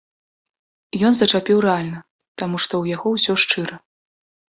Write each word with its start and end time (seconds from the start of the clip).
Ён 1.09 1.13
зачапіў 1.19 1.57
рэальна, 1.67 1.99
таму 2.45 2.55
што 2.67 2.71
ў 2.83 2.97
яго 2.97 3.07
ўсё 3.21 3.33
шчыра. 3.47 3.75